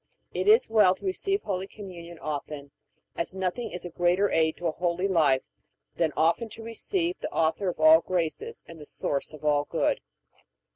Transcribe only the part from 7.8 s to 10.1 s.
grace and the Source of all good.